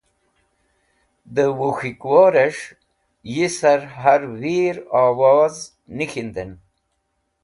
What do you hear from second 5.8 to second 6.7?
nik̃hindẽn.